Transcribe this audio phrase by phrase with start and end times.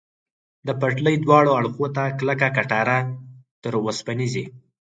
[0.67, 2.99] د پټلۍ دواړو اړخو ته کلکه کټاره،
[3.63, 4.45] تر اوسپنیزې.